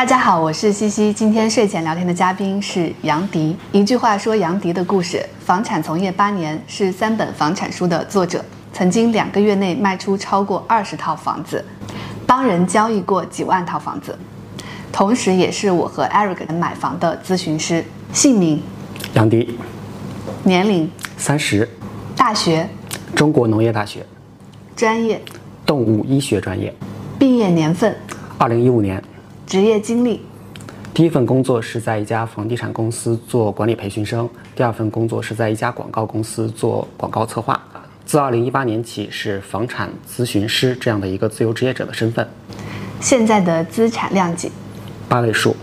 [0.00, 1.12] 大家好，我是西西。
[1.12, 3.54] 今天睡前聊天的嘉宾是杨迪。
[3.70, 8.42] 一句话说杨迪的故事：房产从业八年，是三本房产书的作者，
[8.72, 11.62] 曾经两个月内卖出超过二十套房子，
[12.26, 14.18] 帮人交易过几万套房子，
[14.90, 17.84] 同时也是我和 Eric 买房的咨询师。
[18.10, 18.62] 姓名：
[19.12, 19.58] 杨迪，
[20.44, 21.68] 年龄：三十，
[22.16, 22.66] 大学：
[23.14, 24.06] 中国农业大学，
[24.74, 25.20] 专业：
[25.66, 26.74] 动物医学专业，
[27.18, 27.94] 毕业年份：
[28.38, 28.98] 二零一五年。
[29.50, 30.20] 职业经历，
[30.94, 37.60] 第一份工作是在一家房地产公司做管理培训生，第二份工作是在一家广告公司做广告策划。
[38.04, 42.24] 自二零一八年起是房产咨询师这样的一个自由职业者的身份。
[43.00, 44.52] 现在的资产量级，
[45.08, 45.56] 八位数。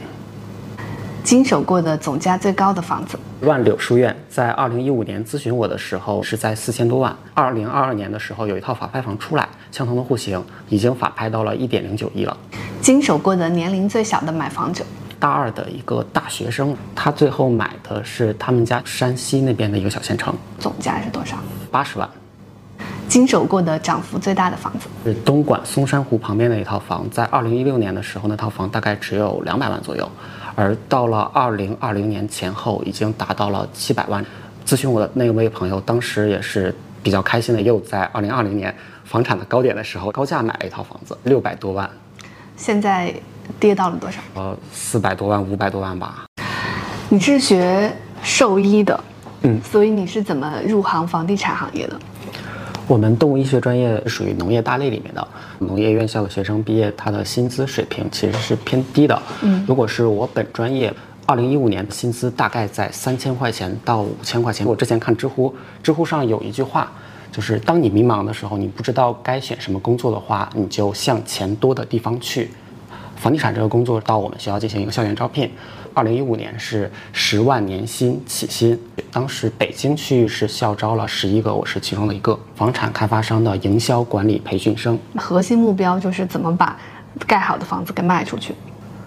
[1.23, 7.16] 经手过的总价最高的房子，万柳书院，在二零一五年咨询我的时候是在四千多万。
[7.34, 12.36] 二零二二年的时候有一套法拍房出来，相同的户型已经法拍到了一点零九亿了。
[12.82, 14.86] 经手过的年龄最小的买房者，
[15.20, 21.38] 大二的一个大学生，他最后买的是他们家山西那边的一个小县城，总价是多少？
[21.72, 22.09] 八十万。
[23.08, 30.12] 经手过的涨幅最大的房子是东莞松山湖旁边的一套房，在二零一六年的时候，那套房大概只有两百万左右，
[30.56, 34.24] 而到了二零二零年前后，已经达到了七百万。
[34.66, 38.76] 咨询我的那位朋友，当时也是比较开心的，又在二零二零年
[39.08, 41.89] 房产的高点的时候，高价买了一套房子，六百多万。
[42.58, 43.13] 现在
[43.58, 44.19] 跌到了多少？
[44.36, 46.25] 呃，四百多万，五百多万吧。
[47.08, 47.89] 你是学
[48.22, 49.03] 兽医的，
[49.44, 51.97] 嗯，所以你是怎么入行房地产行业的？
[52.85, 55.25] 我们动物医学专业属于农业大类里面的，
[55.59, 59.22] 农业院校的学生毕业，他的薪资水平其实是偏低的。
[59.41, 60.94] 嗯，如果是我本专业，
[61.25, 64.67] 二零一五年薪资大概在三千块钱到五千块钱。
[64.67, 66.91] 我之前看知乎，知乎上有一句话。
[67.31, 72.50] 就是当你迷茫的时候，你不知道该选什么工作的话，你就向钱多的地方去。
[73.16, 75.52] 房地产这个工作到我们学校进行一个校园招聘，
[75.94, 78.80] 二零一五年是十万年薪起薪，
[79.11, 84.97] 当时北京区域是校招了十一个，我是其中的一个房产开发商的营销管理培训生。
[85.16, 86.78] 核心目标就是怎么把
[87.25, 88.53] 盖好的房子给卖出去。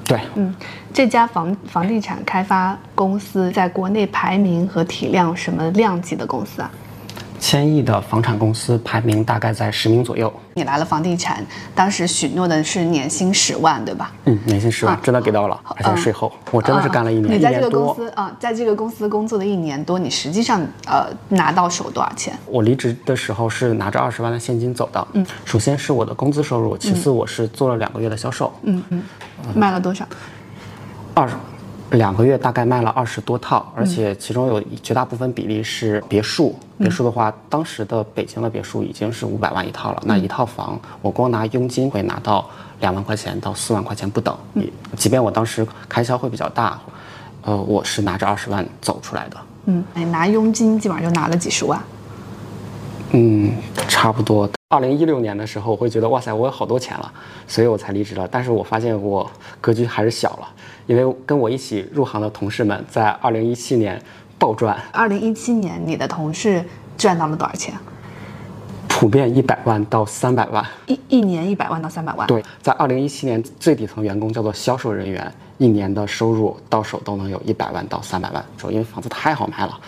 [0.04, 0.52] 对，嗯，
[0.92, 6.70] 这家房房地产开发公司在国内排名和体量什么量级的公司啊？
[7.40, 10.32] 千亿的房产公司排名大概在十名左右。
[10.54, 14.12] 你来了房地产，当时许诺的是年薪十万，对吧？
[14.26, 17.34] 嗯，年薪十万真的给到了，而且税后，我真的是干了一年。
[17.34, 22.38] 你在这个公司啊，在这个公司工作的一年多，你实际上呃拿到手多少钱？
[22.46, 25.08] 我离职的时候是拿着二十万的现金走的。
[25.14, 28.52] 嗯，首先是我的工资收入，其次我是做了两个月的销售。
[28.64, 29.02] 嗯嗯，
[29.54, 30.06] 卖了多少？
[31.14, 31.34] 二十。
[31.90, 36.54] 两个月大概卖了二十多套，而且其中有绝大部分比例是别墅。
[36.78, 40.02] 别墅的话，当时的北京的别墅已经是五百万一套了。
[40.06, 42.48] 那一套房，我光拿佣金会拿到
[42.80, 44.36] 两万块钱到四万块钱不等。
[44.96, 46.80] 即便我当时开销会比较大，
[47.42, 49.36] 呃，我是拿着二十万走出来的。
[49.66, 51.78] 嗯，拿佣金基本上就拿了几十万。
[53.12, 53.52] 嗯，
[53.88, 54.48] 差不多。
[54.68, 57.12] 二零一六年的时候，我会觉得哇塞，我有好多钱了，
[57.48, 58.26] 所以我才离职了。
[58.30, 59.28] 但是我发现我
[59.60, 60.48] 格局还是小了，
[60.90, 64.02] 因为跟我一起入行的同事们在二零一七年
[64.40, 64.76] 暴赚。
[64.92, 66.64] 二零一七年，你的同事
[66.98, 67.72] 赚到了多少钱？
[68.88, 72.26] 普遍一百万到三百万，一一年一百万到三百万。
[72.26, 78.44] 对，在二零一七年，最底层员工叫做销售人员，一年的收入到手都能有一百万到三百万。
[78.58, 79.80] 说因为房子太好卖了，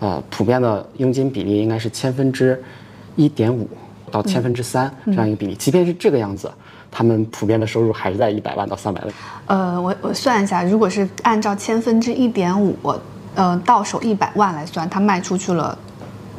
[0.00, 2.62] 呃，普遍的佣金比例应该是千分之
[3.16, 3.66] 一点五。
[4.12, 6.50] 到千分之三这样一个比例，即便是这个样子，
[6.90, 9.12] 他们普遍的收入还是在一百万到三百万。
[9.46, 12.76] 呃，我我算一下，如果是按照千分之一点五，
[13.34, 15.76] 呃，到手一百万来算，他卖出去了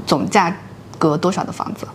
[0.05, 0.55] 总价
[0.97, 1.87] 格多少的房子？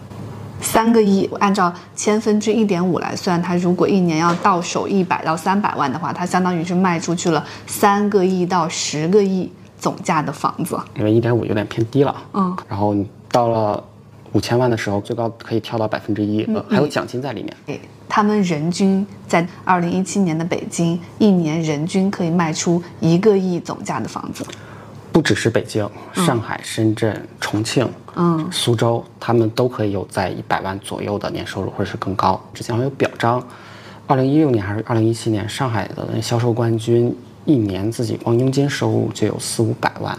[0.61, 1.29] 三个亿。
[1.39, 10.79] 按照千分之一点五来算，他如果一年要到手一百到三百万的话，他相当于是卖出去了三个亿到十个亿总价的房子。
[10.97, 12.15] 因为一点五有点偏低了。
[12.33, 12.57] 嗯。
[12.69, 12.97] 然后
[13.31, 13.85] 到了。
[14.37, 17.81] 五千万的时候，最高可以跳到百分之一，呃，还有奖金在里面。
[18.07, 24.45] 他们人均在二零一七年的北京，一年人均可以卖出一个亿总价的房子。
[25.11, 32.39] 不只是北京，上海、深圳、重庆、嗯、苏州，他们都可以有在一百万左右的年收入，或者是更高。
[32.53, 33.43] 之前我有表彰，
[34.07, 37.17] 二零一六年还是二零一七年，上海的销售冠军
[37.47, 40.17] 一年自己光佣金收入就有四五百万。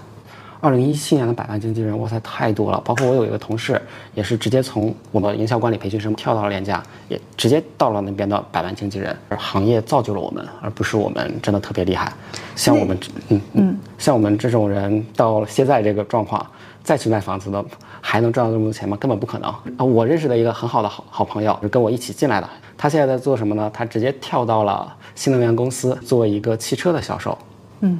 [0.60, 2.82] 二零一七年的百万经纪人，哇塞，太多了！
[2.84, 3.80] 包括我有一个同事，
[4.16, 9.16] 也是直接从我们营销管理培训生跳到了链家，也直接到了那边的百万经纪人。
[9.30, 12.12] 而行业造就了我们，而不是我们真的特别厉害。
[12.56, 12.98] 像我们，
[13.30, 13.80] 嗯嗯。
[13.98, 16.46] 像我们这种人到现在这个状况，
[16.84, 17.64] 再去卖房子的，
[18.02, 18.98] 还能赚到这么多钱吗？
[18.98, 19.84] 根本不可能啊！
[19.84, 23.70] 我认识的一个很好的好好朋友，是跟我一起进来的，他现在在做什么呢？
[23.74, 27.38] 他直接跳到了新能源公司做一个汽车的销售。
[27.82, 28.00] 嗯，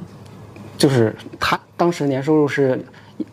[0.76, 2.78] 就是他当时年收入是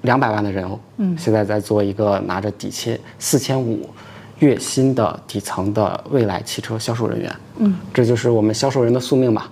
[0.03, 3.89] 两百万的人哦，嗯现在在做一个拿着底薪四千五
[4.39, 7.35] 月薪的底层的未来汽车销售人员。
[7.57, 9.51] 嗯，这就是我们销售人的宿命吧。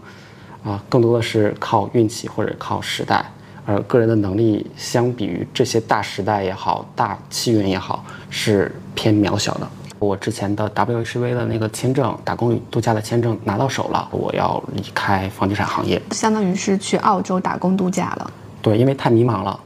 [0.64, 3.26] 啊，更多的是靠运气或者靠时代，
[3.66, 9.68] 而个人的能力相比于这些大时代也好、大气运也好，是偏渺小的。
[10.00, 16.02] 我之前的 WHV 的那个签证，打工度假的签证拿到手了，我要离开房地产行业。
[16.12, 18.32] 相当于是去澳洲打工度假了。
[18.64, 19.60] 对，因为太迷茫了。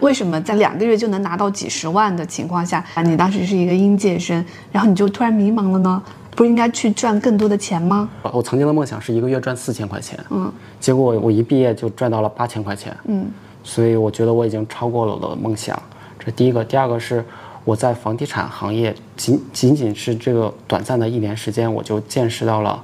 [0.00, 6.02] 为什么在两个月就能拿到几十万的情况下，啊，你当时是一个应届生，然后你就突然迷茫了呢？
[6.36, 8.08] 不应该去赚更多的钱吗？
[8.22, 13.26] 我曾经的梦想是一个月赚四千块钱，嗯结果我一毕业就赚到了八千块钱，嗯
[13.64, 15.76] 所以我觉得我已经超过了我的梦想。
[16.16, 17.24] 这是第一个，第二个是
[17.64, 22.80] 我在房地产行业仅仅仅是这个短暂的一年时间，我就见识到了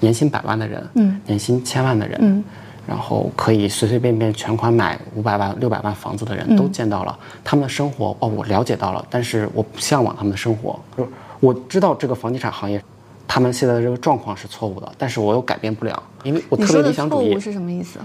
[0.00, 2.44] 年薪百万的人，嗯年薪千万的人，嗯
[2.88, 10.80] 然后可以随随便便全款买五百万、六百万房子的人都见到了，他们的生活哦，我了解到了，但是我不向往他们的生活。
[10.96, 12.82] 就是我知道这个房地产行业，
[13.28, 17.98] 他们现在的这个状况是错误的，但是我又改变不了，因为我特别理想主义错误，是什么意思？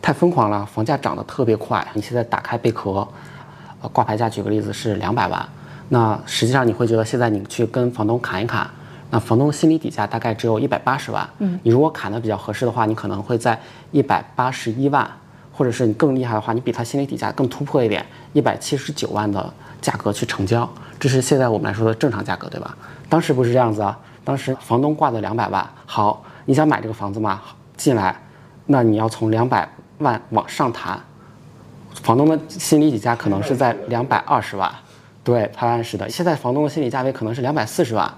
[0.00, 1.86] 太疯狂了，房价涨得特别快。
[1.92, 3.06] 你现在打开贝壳，
[3.82, 5.46] 呃，挂牌价举个例子是两百万，
[5.90, 8.66] 那实际上你会觉得现在你去跟房东砍一砍，
[9.14, 11.28] 那房东的心理底价大概只有一百八十万。
[11.38, 13.60] 嗯，你如果砍得比较合适的话，你可能会在
[13.90, 15.06] 一百八十一万，
[15.52, 20.66] 或者是你更厉害的话，你比他心理底价更突破一点，一百七十九万的价格去成交，
[20.98, 22.74] 这是现在我们来说的正常价格，对吧？
[23.10, 27.42] 当时不是这样子啊，当时房东挂的两百万，好，你想买这个房子吗？
[27.76, 28.16] 进来，
[28.64, 29.68] 那你要从两百
[29.98, 30.98] 万往上谈，
[32.02, 34.72] 房东的心理底价可能是在两百二十万，
[35.22, 36.08] 对，拍案式的。
[36.08, 38.10] 现在房东的心理价位可能是两百四十万，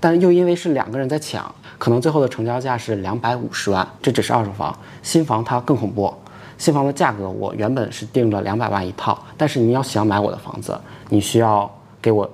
[0.00, 3.86] 但又因为是两个人在抢，可能最后的成交价是两百五十万。
[4.00, 6.12] 这只是二手房，新房它更恐怖。
[6.56, 11.70] 新房的价格我原本是定了两百万一套，但是你要想买我的房子，你需要
[12.02, 12.28] 给我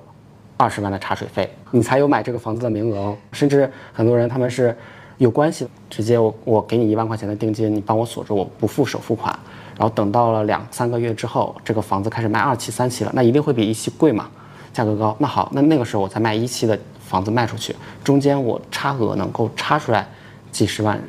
[0.57, 3.15] 二十万的茶水费，你才有买这个房子的名额。
[3.31, 4.75] 甚至很多人他们是
[5.17, 9.33] 有关系，直接我我给你一万块钱的定金，你帮我锁住，我不付首付款，
[9.77, 14.29] 然后等到了两三个月之后，这个房子开始卖二期、三期了，那一定会比一期贵嘛，
[14.73, 15.15] 价格高。
[15.19, 20.07] 那好，那那个时候我再卖一期的房子卖出去，中间我差额能够差出来
[20.51, 20.99] 几十万。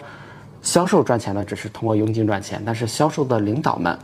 [0.63, 3.97] 销售赚钱呢，只是通过佣金赚钱，但是销售的领导们、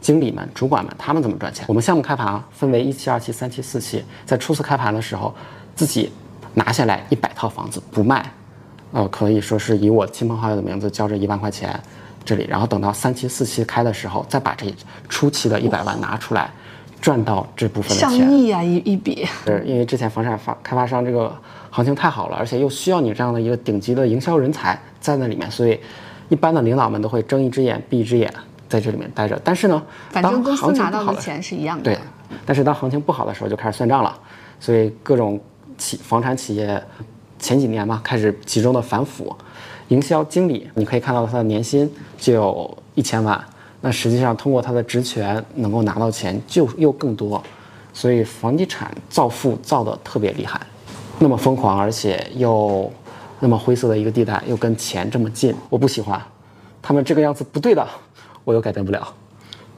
[0.00, 1.64] 经理们、主管们，他们怎么赚钱？
[1.68, 5.34] 我们项目开盘啊，分为一期、二期、三期、四期，在初次开盘的时候，
[5.74, 6.12] 自己
[6.54, 8.30] 拿下来一百套房子不卖，
[8.92, 11.80] 呃，可以说是以我亲朋好友的名字交这一万块钱，
[12.24, 14.66] 这里，然后等到三期、四期开的时候，再把这
[15.08, 16.50] 初期的一百万拿出来，
[17.00, 18.30] 赚到这部分的上钱。
[18.30, 19.26] 亿啊，一一笔。
[19.44, 21.34] 是因为之前房产发开发商这个
[21.70, 25.78] 行情太好了，而且又需要你这样的一个顶级的营销人才在那里面，所以
[26.28, 28.32] 一般的领导们都会睁一只眼闭一只眼
[28.68, 29.40] 在这里面待着。
[29.42, 29.82] 但是呢，
[30.12, 31.84] 当反正公司拿到的钱是一样的。
[31.84, 31.98] 对，
[32.44, 34.18] 但是当行情不好的时候就开始算账了，
[34.58, 35.40] 所以各种
[35.78, 36.82] 企房产企业
[37.38, 39.34] 前几年嘛开始集中的反腐，
[39.88, 43.42] 营销经理你可以看到他的年薪就有一千万，
[43.80, 47.42] 那实际上通过他的职权能够拿到钱就又更多，
[47.92, 50.60] 所以房地产造富造的特别厉害，
[51.18, 52.92] 那么疯狂，而且又
[53.38, 56.20] 那么灰色的一个地带，又跟钱这么近，我不喜欢，
[56.82, 57.86] 他们这个样子不对的，
[58.44, 59.06] 我又改变不了，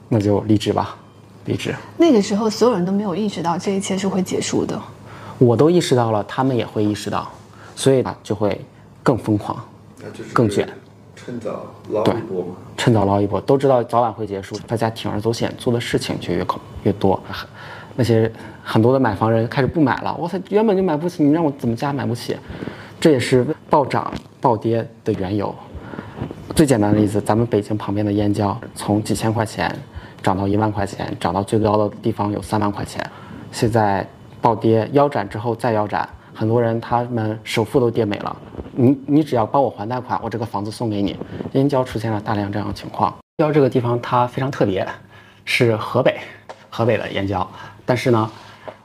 [0.09, 0.97] 那就离职吧，
[1.45, 1.73] 离职。
[1.97, 4.79] 那个时候所有人都没有意识到这一切是会结束的。
[5.39, 7.31] 我都意识到了，他们也会意识到，
[7.75, 8.59] 所以啊就会
[9.01, 9.57] 更疯狂，
[10.01, 10.67] 那就是更卷，
[11.25, 12.55] 趁早捞一波嘛。
[12.75, 13.39] 趁早捞一波。
[13.41, 16.45] 都知道早晚会结束，大家铤而走险做的事情就越
[16.83, 17.21] 越多。
[17.95, 18.31] 那些
[18.63, 22.35] 很多的买房人开始不买了，我操，原本就买不起，你让我怎么加买不起？
[22.99, 24.11] 这也是暴涨
[24.41, 25.53] 暴跌的缘由。
[26.55, 29.73] 最简单的例子，咱们北京旁边的燕郊，从几千块钱
[30.21, 33.03] 涨到一万块钱，涨到最高的地方有三万块钱，
[33.51, 34.07] 现在
[34.41, 38.35] 暴跌腰斩之后再腰斩，很多人他们首付都跌没了。
[38.75, 41.17] 你你只要帮我还贷款，我这个房子送给你。
[41.53, 43.13] 燕郊出现了大量这样的情况。
[43.37, 44.87] 燕郊这个地方它非常特别，
[45.45, 46.19] 是河北，
[46.69, 47.47] 河北的燕郊，
[47.85, 48.31] 但是呢，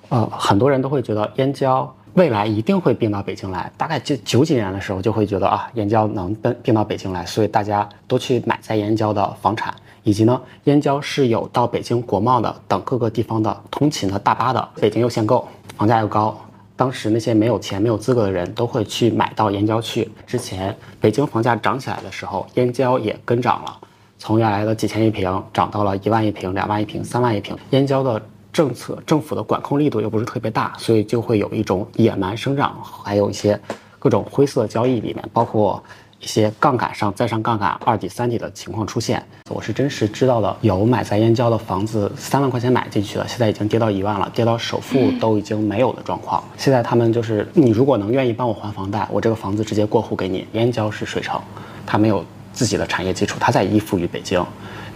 [0.09, 3.71] 呃，很多人都会觉得燕郊未来一定会并到北京来。
[3.77, 14.69] 大概就九几年的时候就会觉得啊，燕郊能并并到北京来，所以大家都去买在燕郊的房产，以及呢，燕郊是有到北京国贸的等各个地方的通勤的大巴的。
[14.81, 16.39] 北京又限购，房价又高。
[16.79, 20.09] 当时那些没有钱、没有资格的人都会去买到燕郊去。
[20.29, 23.79] 之前北京房价涨起来的时候，燕郊也跟涨了。
[24.17, 27.57] 从原来的几千一平涨到了一万一平、两万一平、三万一平。
[27.71, 33.61] 燕郊的政策、政府的管控力度又不是特别大，所以就会有一种野蛮生长，还有一些
[33.99, 35.83] 各种灰色交易里面，包括。
[36.21, 40.57] 一些杠杆上再上杠杆、二底、三底的情况出现，我是真实知道的。
[40.63, 46.43] 有买在燕郊的房子，三万块钱买进去的，现在已经跌到一万了，跌到首付都已经没有的状况。
[46.57, 50.47] 现在他们就是，你如果能愿意帮我还房贷，我这个房子直接过户给你。
[50.53, 51.41] 燕郊是水城，
[51.87, 54.45] 它没有自己的产业基础，它在依附于北京。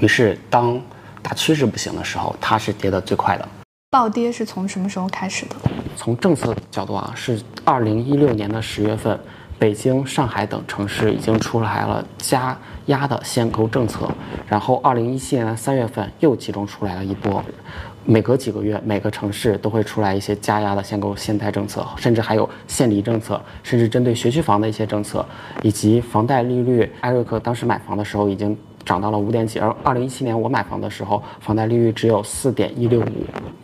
[0.00, 0.80] 于是当
[1.22, 3.48] 大趋势不行的时候，它是跌得最快的。
[3.90, 5.54] 暴跌是从什么时候开始的？
[5.96, 9.16] 从政策角度啊，是二零一六年的十月份。
[9.62, 14.10] 北京、上海等城市已经出来了加压的限购政策，
[14.48, 17.40] 然后二零一七年的三月份又集中出来了一波，
[18.04, 25.24] 每隔几个月每个城市都会出来一些加压的限购限贷政策，甚至还有限离政策，甚至针对学区房的一些政策，
[25.62, 26.92] 以及房贷利率。
[27.00, 33.06] 艾瑞克当时买房的时候已经涨到了五点几，而二零一七年我买房的时候，房贷利率只有四点一六五。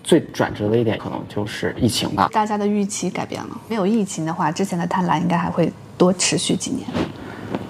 [0.04, 3.60] 最转折的一点可能就是疫情吧，大家的预期改变了。
[3.68, 5.68] 没有疫情的话，之前的贪婪应该还会。
[5.98, 6.86] 多持续几年，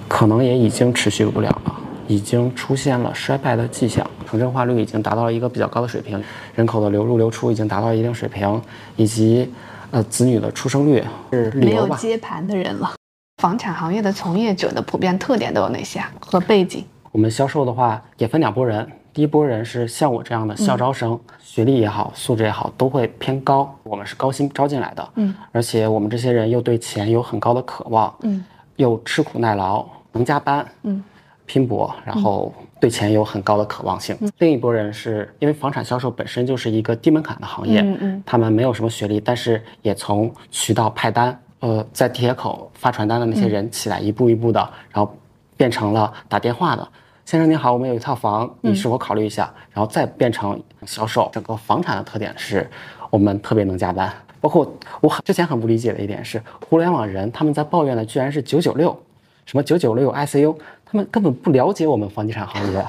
[0.06, 1.74] 可能也已经持续不了了，
[2.06, 4.08] 已经出现了衰败的迹象。
[4.28, 6.22] 城镇化率已经达到了一个比较高的水平，
[6.54, 8.60] 人口的流入流出已经达到一定水平，
[8.96, 9.50] 以及
[9.90, 12.92] 呃子女的出生率是没有接盘的人了。
[13.40, 16.12] 房产行业的从业者的普遍特点都有哪些啊？
[16.20, 16.84] 和背景？
[17.10, 18.86] 我们销售的话也分两拨人，
[19.18, 23.76] 第一波人是像我这样的校招生，学历也好，素质也好，都会偏高。
[23.82, 28.44] 我们是高薪招进来的，嗯，而且我们这些人又对钱有很高的渴望，嗯，
[28.76, 31.02] 又吃苦耐劳，能加班，嗯，
[31.46, 34.16] 拼搏，然后对钱有很高的渴望性。
[34.38, 44.60] 另一波人是因为房产销售本身就是一个低门槛的行业，嗯嗯，他们没有什么学历，但是也从渠道派单，呃，在地铁口发传单的那些人起来，一步一步的，
[44.92, 45.12] 然后
[45.56, 46.88] 变成了打电话的。
[47.28, 49.52] 先生您好，我们有一套房，你是否考虑一下？
[49.70, 51.28] 然后再变成销售。
[51.30, 52.66] 整个房产的特点是，
[53.10, 54.10] 我们特别能加班。
[54.40, 54.66] 包括
[55.02, 58.98] 我之前很不理解的一点是，互联网人他们在抱怨的居然是九九六，
[59.44, 60.56] 什么九九六 ICU，
[60.86, 62.82] 他们根本不了解我们房地产行业。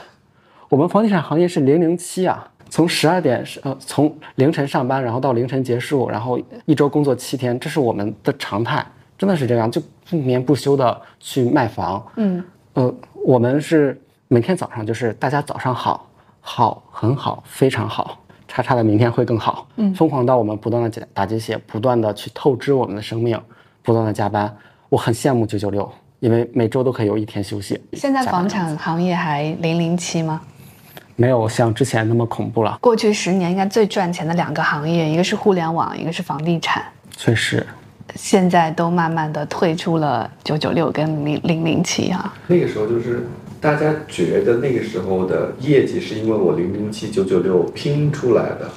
[0.70, 8.86] 我们房地产行业是零零七啊，从十二点呃从凌晨上班，然后到凌晨结束，然后一周工作七天，这是我们的常态，
[9.18, 12.02] 真的是这样，就不眠不休的去卖房。
[12.16, 12.42] 嗯，
[12.76, 14.02] 呃，我们是。
[14.32, 16.08] 每天早上就是大家早上好，
[16.40, 18.16] 好，很好，非常好，
[18.48, 19.68] 叉叉的明天会更好。
[19.78, 23.42] 嗯，疯狂到我们不断的打鸡血，不断的去透支我们的生命，
[23.82, 24.56] 不断的加班。
[24.88, 27.82] 我很羡慕九九六，因为每周都可以有一天休息。
[27.94, 30.40] 现在房产行业还零零七吗？
[31.16, 32.78] 没有像之前那么恐怖了。
[32.80, 36.84] 过去十年应该最赚钱的两个行业，一个是互联网，一个是房地产。
[37.18, 37.66] 确实，
[38.14, 42.32] 现在都慢慢的退出了九九六跟零零零七哈。
[42.46, 43.28] 那个时候就是。
[43.62, 48.70] 大家觉得那个时候的业绩是因为我零零七九九六拼出来的，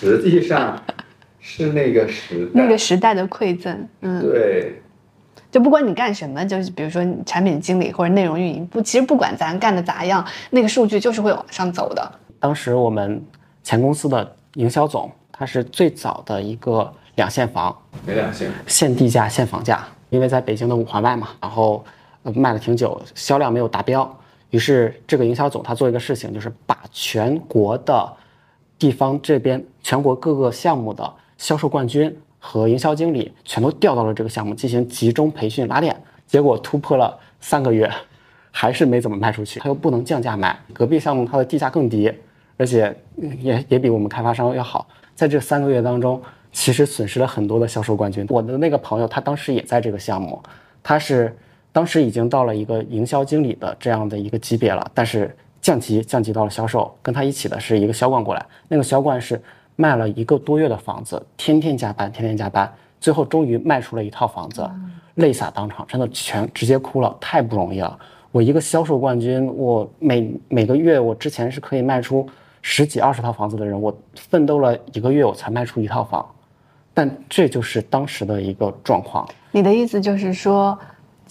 [0.00, 0.82] 实际上
[1.40, 3.86] 是那个时那个时代的馈赠。
[4.00, 4.80] 嗯，对，
[5.50, 12.12] 就不管你干什么，就是比如说产品经理或者内容运营，不，其实不管咱干的咋样，那个数据就是会往上走的。
[12.40, 13.22] 当时我们
[13.62, 21.84] 前公司的营销总，他是最早的一个两线房，哪两线，限地价限房价，因为在北京的五环外嘛，然后。
[22.34, 24.18] 卖了挺久，销量没有达标，
[24.50, 28.12] 于是这个营销总他做一个事情，就是把全国的
[28.78, 37.90] 地方这边全国各个项目的销售冠军和营销经理全都调到了这个项目进行集中培训拉练，结果突破了三个月，
[38.50, 39.58] 还是没怎么卖出去。
[39.58, 42.12] 他又不能降价卖，隔壁项目它的地价更低，
[42.56, 42.94] 而且
[43.40, 44.86] 也也比我们开发商要好。
[45.14, 48.24] 在这三个月当中，其实损失了很多的销售冠军。
[48.28, 50.40] 我的那个朋友他当时也在这个项目，
[50.84, 51.36] 他是。
[51.72, 56.94] 当时已经到了一个营销经理的这样的一个级别了，但是降级降级到了销售。
[57.00, 59.40] 跟他一起的是一个销冠过来，那个销冠是
[59.74, 64.70] 卖了一个多月的房子，天天加班，天天加班，最后终于卖出了一套房子，
[65.14, 67.98] 泪洒当场，真的全直接哭了，太不容易了。
[68.32, 72.28] 我一个销售冠军，我每每个月我之前是可以卖出
[72.60, 76.26] 十几二十套房子的人，我奋斗了一个月我才卖出一套房，
[76.92, 79.26] 但这就是当时的一个状况。
[79.52, 80.78] 你的意思就是说？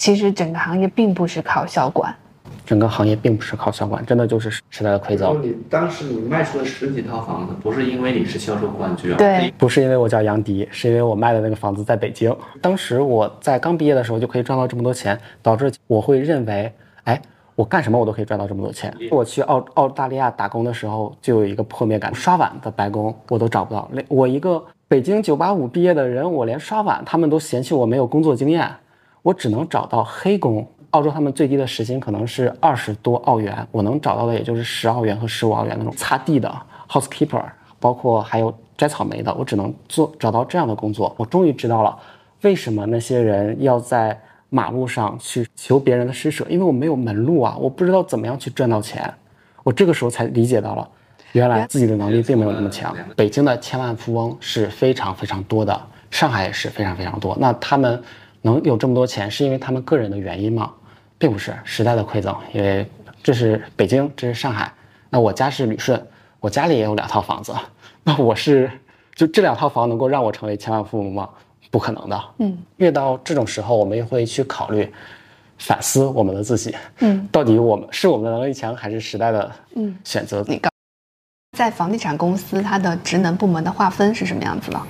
[0.01, 2.12] 其实整个行业并不是靠销冠，
[2.65, 5.39] 整个行业并不是靠销冠，真的就是时代的馈赠。
[5.43, 12.36] 你当时你卖出了十几套房子，不是因为你是销售冠军，对，不是因为我叫杨迪，是因为我卖的那个房子在北京。
[12.60, 17.22] 当时我在刚毕业的时候就可以赚到这么多钱，导致我会认为，哎，
[17.53, 18.91] 我干什么我都可以赚到这么多钱。
[19.12, 23.88] 我去澳澳大利亚打工的时候，就有一个破灭感，刷碗的白工我都找不到。
[24.08, 28.67] 我一个北京九八五毕业的人，我连刷碗他们都嫌弃我没有工作经验。
[29.21, 36.51] 我只能找到黑工，澳洲他们最低的时薪可能是二十多澳元，我能找到的也就是十澳元和十五澳元那种擦地的
[36.89, 37.43] housekeeper，
[37.79, 41.13] 包括还有摘草莓的，我只能做找到这样的工作。
[41.17, 41.97] 我终于知道了
[42.41, 49.13] 为什么那些人要在马路上去求别人的施舍，因为我没有门路啊，我不知道怎么样去赚到钱。
[49.63, 50.89] 我这个时候才理解到了，
[51.33, 52.93] 原来自己的能力并没有那么强。
[53.15, 57.37] 北京的千万富翁是非常非常多的，上海也是非常非常多。
[57.39, 58.03] 那他们
[58.41, 60.71] 能有这么多钱，是因为他们个人的原因吗？
[61.17, 62.86] 并不是时代的馈赠，因为
[63.21, 64.71] 这是北京，这是上海。
[65.10, 66.01] 那我家是旅顺，
[66.39, 67.53] 我家里也有两套房子。
[68.03, 68.69] 那我是
[69.15, 71.29] 就这两套房能够让我成为千万富翁吗？
[71.69, 72.24] 不可能的。
[72.39, 74.91] 嗯，越到这种时候，我们也会去考虑。
[75.60, 80.43] 反思我们的自己，嗯，到底我们是我们的能力强，还是时代的嗯选择？
[80.48, 80.71] 你刚
[81.55, 84.81] 在房地产公司，它的职能部门的划分是什么样子的？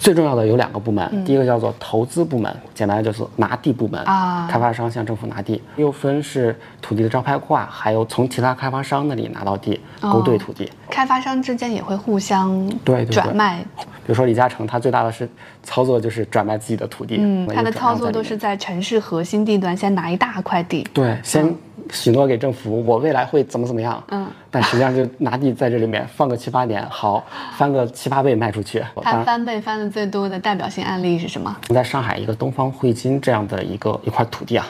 [0.00, 4.48] 最重要的有两个部门，第一个叫做投资部门，简单的就是拿地部门啊。
[4.50, 10.70] 开发商向政府拿地，又分是土地的招拍挂，还有从其他开发商那里拿到地，勾兑土地。
[10.88, 13.12] 开发商之间也会互相对对对。
[13.12, 15.28] 转卖，比如说李嘉诚，他最大的是
[15.62, 21.54] 操作就是转卖自己的土地，嗯，他的操作都是在城市核心地段先拿一大块地，对，先
[21.92, 27.24] 许诺给政府，我未来会怎么怎么样，嗯， 但实际上就拿地在这里面放个七八年，好
[27.56, 28.80] 翻个七八倍卖出去。
[29.02, 31.56] 当然他翻倍翻的最多的代表性案例是什么？
[31.68, 34.66] 在上海一个东方汇金这样的一个一块土地啊，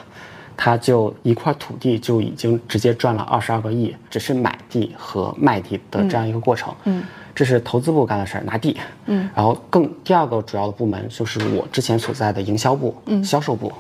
[0.57, 6.73] 它就一块土地就已经直接赚了二十二个亿，只是买地和卖地的这样一个过程。
[6.85, 7.03] 嗯，
[7.41, 8.79] 这是投资部干的事儿，拿地。
[9.07, 12.95] 嗯，然后更第二个主要的部门就是我之前所在的营销部、
[13.25, 13.73] 销售部，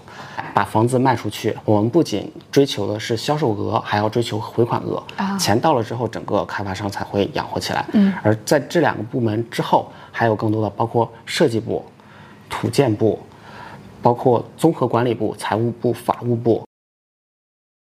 [0.54, 1.54] 把房子卖出去。
[1.66, 5.02] 我们不仅追求的是销售额，还要追求回款额。
[5.16, 7.84] 啊钱到了之后，整个开发商才会养活起来。
[7.92, 11.84] 嗯，而在这两个部门之后，还有更多的包括设计部、
[12.48, 13.18] 土建部，
[14.00, 16.62] 包括综合管理部、财务部、法务部。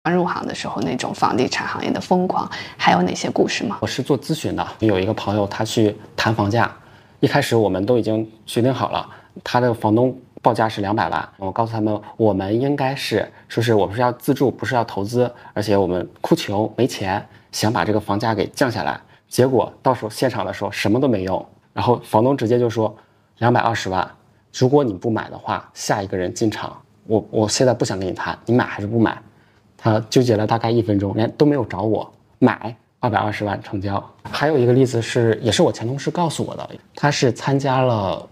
[0.09, 3.77] 刚入行的时候那种房地产行业的疯狂，还有哪些故事吗？
[3.79, 6.75] 我是做咨询的，有一个朋友他去谈房价，
[7.19, 9.07] 一开始我们都已经决定好了，
[9.43, 22.97] 他的房东报价是两百万，我告诉他们我们应该是说是我们是要自住，不是要投资，而且我们哭穷没钱，想把这个房价给降下来，结果到时候现场的时候什么都没用，然后房东直接就说
[23.37, 24.09] 两百二十万，
[24.57, 29.15] 如果你不买的话，下一个人进场，我我现在不想跟你谈，你买还是不买？
[29.81, 34.03] 他纠结了大概一分钟，连都没有找我买，二百二十万成交。
[34.29, 38.27] 还有一个例子是，也是我前同事告诉我的，他是参加了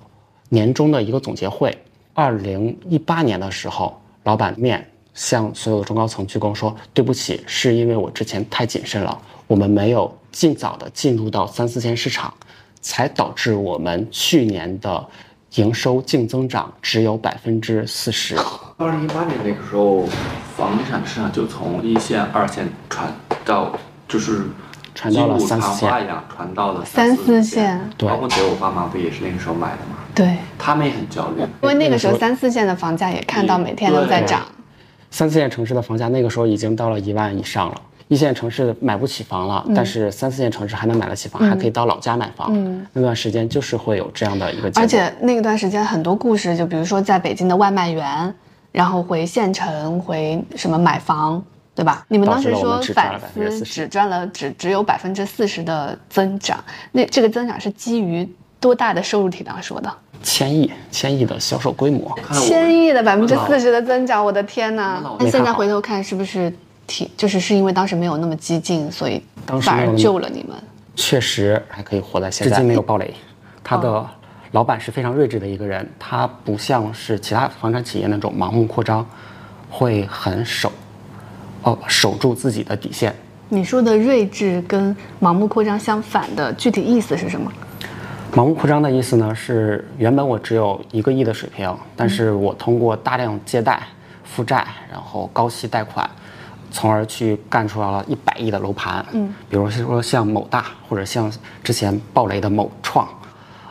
[0.49, 1.75] 年终的一个总结会，
[2.13, 12.33] 二零一八年的时候，老板面向所有的中高层鞠躬说：“对不起，是因为我之前太谨慎了，我们没有尽早的进入到三四线市场，
[12.81, 15.07] 才导致我们去年的
[15.55, 18.35] 营收净增长只有百分之四十。
[18.77, 20.05] ”二零一八年那个时候，
[20.55, 23.11] 房地产市场就从一线、二线传
[23.43, 23.71] 到，
[24.07, 24.43] 就是
[24.93, 28.07] 传到了三四线传花一样传到了三四四线对。
[28.07, 29.97] 包括给我爸妈不也是那个时候买的吗？
[30.13, 34.45] 对，他们也很焦虑，因为那个时候那个时候三四线的房价也看到每天都在涨，
[35.09, 37.81] 三四线城市的房价那个时候已经到了一万以上了。
[38.07, 42.47] 一线城市买不起房了，但是三四线城市还能买得起房，还可以到老家买房。
[42.51, 44.81] 嗯那段时间就是会有这样的一个结果。
[44.81, 48.33] 而且那段时间很多故事，就比如说在北京的外卖员，
[48.71, 51.43] 然后回县城回什么买房，
[51.75, 52.05] 对吧？
[52.07, 53.19] 你们当时说反了
[53.51, 58.27] 思只赚了只只有百分之四十的增长，那这个增长是基于
[58.59, 59.93] 多大的收入体量说的？
[60.23, 64.99] 千亿、千亿的销售规模，千亿的百分之四十的增长，我的天呐！
[65.19, 66.51] 那现在回头看，是不是
[66.87, 69.21] 挺就是是因为当时没有那么激进，所以
[69.61, 70.57] 反而救了你们？
[70.95, 73.13] 确实还可以活在现在，至今没有暴雷。
[73.63, 74.03] 他的
[74.53, 79.05] 老板是非常睿智的一个人，他不像是其他房产企业那种盲目扩张，
[79.69, 80.71] 会很守，
[81.63, 83.13] 哦，守住自己的底线。
[83.49, 87.51] 你说的睿智跟盲目扩张相反的具体意思是什么？
[88.33, 93.81] 盲目扩张的意思呢，是原本我只有一个亿的水平，但是我通过大量借贷、
[94.23, 96.09] 负债，然后高息贷款，
[96.71, 99.05] 从而去干出来了一百亿的楼盘。
[99.11, 101.31] 嗯，比如说像某大，或者像
[101.63, 103.07] 之前暴雷的某创，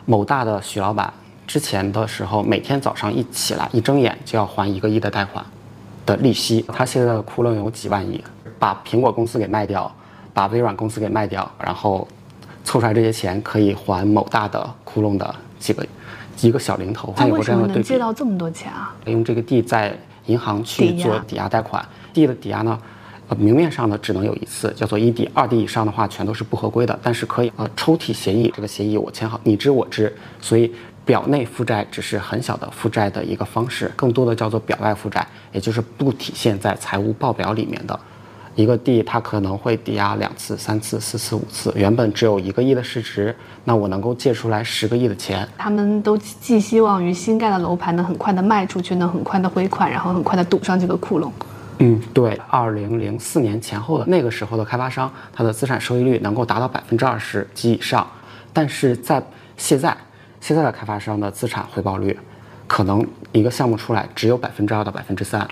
[0.05, 1.11] 某大的许老板
[1.45, 5.45] 之前的时候，每天早上一起来一睁眼就要还一个亿的贷款
[6.05, 8.23] 的利息，他现在的窟窿有几万亿，
[8.59, 9.91] 把苹果公司给卖掉，
[10.33, 12.07] 把微软公司给卖掉，然后
[12.63, 15.85] 凑出来这些钱可以还某大的窟窿的几个
[16.41, 17.13] 一个小零头。
[17.15, 18.93] 他为什么能这样的对比，借到这么多钱啊？
[19.05, 21.83] 用这个地在银行去做抵押贷款，
[22.17, 22.79] 地的抵押呢？
[23.29, 30.73] 呃，明面上呢只能有一次，叫做一抵，二抵以上的话全都是不合规的，但是可以呃抽屉协议，这个协议我签好，你知我知，所以
[31.05, 37.99] 表内负债只是很小的负债的一个方式，更多的叫做表外负债，也就是不体现在财务报表里面的。
[38.55, 45.47] 一个地它可能会抵押两次、三次、四次、五次，原本只有一个亿的市值，那我能够借出来十个亿的钱。
[45.57, 51.29] 他们都寄希望于新盖的楼盘能很快的卖出去，能很快的回款，然后很快的堵上这个窟窿。
[51.79, 58.05] 嗯，对，二零零四年前后的那个时候的开发商，他的资产收益率能够达到百分之二十及以上，
[58.51, 59.21] 但是在
[59.57, 59.95] 现在，
[60.41, 62.17] 现在的开发商的资产回报率，
[62.65, 65.47] 可能一个项目出来只有百分之二到百分之三。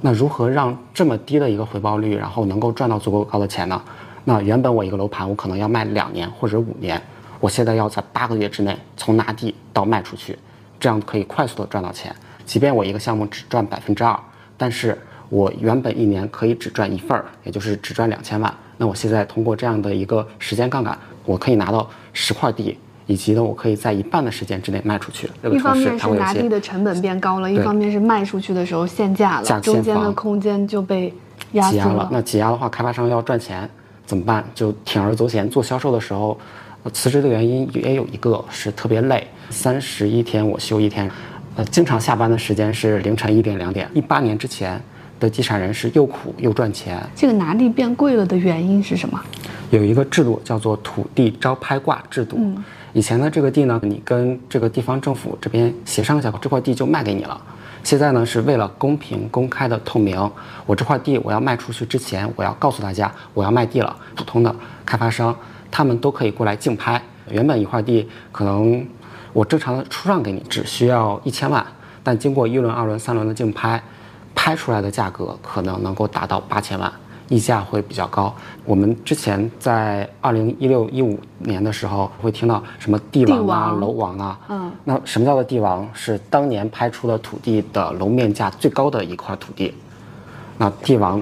[0.00, 3.82] 那如何让这么低的一个回报率，然后能够赚到足够高的钱呢？
[4.24, 7.02] 那原本我一个楼盘我可能要卖两年或者五年，
[7.40, 10.38] 我现在要在八个月之内从拿地到卖出去，
[10.78, 12.14] 这样可以快速的赚到钱。
[12.44, 14.16] 即便我一个项目只赚百分之二，
[14.56, 14.96] 但是
[15.34, 18.54] 我原本一年可以只赚一份儿，也就是只赚两千万。
[18.76, 22.78] 那我现在通过这样的一个时间杠杆，我可以拿到十块地。
[23.06, 25.28] 以及呢，我可以在一半的时间之内卖出去。
[25.52, 31.12] 一方面是拿地的成本变高了，一方面是卖出去的时候限价了，中间的空间就被
[31.52, 32.08] 压挤压了。
[32.10, 33.68] 那挤压的话，开发商要赚钱
[34.06, 34.42] 怎么办？
[34.54, 35.46] 就铤而走险。
[35.50, 36.38] 做销售的时候，
[36.94, 41.10] 辞职的原因也有一个是特别累，三十一天我休一天，
[41.56, 43.86] 呃，经常下班的时间是凌晨一点两点。
[43.92, 44.80] 一八年之前
[45.18, 47.00] 的地产人是又苦又赚钱。
[47.14, 49.20] 这个拿地变贵了的原因是什么？
[49.70, 52.36] 有一个制度叫做土地招拍挂制度。
[52.38, 57.40] 嗯以前的这个地呢，你跟这个地方政府这边协商一下，这块地就卖给你了。
[57.82, 60.30] 现在呢，是为了公平、公开的透明，
[60.64, 63.96] 我这块地我要卖出去之前，我要告诉大家我要卖地了。
[64.14, 64.54] 普通的
[64.86, 65.36] 开发商
[65.72, 67.02] 他们都可以过来竞拍。
[67.28, 68.86] 原本一块地可能
[69.32, 71.66] 我正常的出让给你只需要一千万，
[72.04, 73.82] 但经过一轮、二轮、三轮的竞拍，
[74.34, 76.92] 拍出来的价格可能能够达到八千万。
[77.30, 78.32] 溢价会比较高。
[78.66, 84.38] 我们之前在二零一六一五年的时候，会听到什么地王啊、楼王啊。
[84.50, 84.70] 嗯。
[84.84, 85.88] 那什么叫做地王？
[85.94, 89.74] 是当年拍出的土地的楼面价最高的一块土地。
[90.58, 91.20] 那地王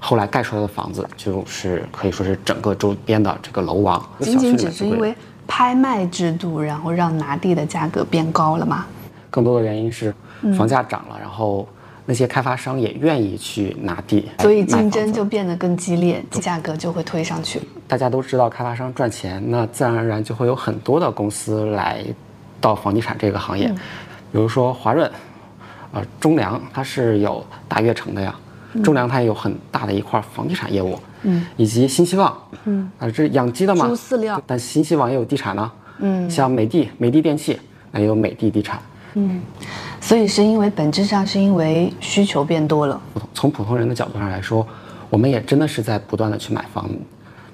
[0.00, 4.04] 后来盖出来的房子，就是可以说是整个周边的这个楼王。
[4.18, 5.14] 仅仅只是因为
[5.46, 8.84] 拍卖制度，然后让拿地的价格变高了吗？
[9.30, 10.12] 更多的原因是
[10.58, 11.66] 房价涨了，然后。
[12.06, 17.60] 那些开发商也愿意去拿地，所以竞争就变得更激烈，价格就会推上去。
[17.88, 22.04] 大家都知道开发商赚钱，那自然而然就会有很多的公司来
[22.60, 23.68] 到房地产这个行业，
[24.32, 25.10] 比如说华润，
[25.92, 28.34] 呃，中粮它是有大悦城的呀，
[28.82, 37.58] 中粮它也有很大的一块房地产业务，嗯，以及新希望，嗯，啊，这养鸡的嘛，猪饲料，但新希望也有地产呢，嗯，像美的，美的电器，
[37.92, 38.78] 那也有美的地产。
[39.14, 39.40] 嗯，
[40.00, 43.00] 所以是因为本质上是因为需求变多了。
[43.32, 44.66] 从普通人的角度上来说，
[45.08, 46.88] 我们也真的是在不断的去买房。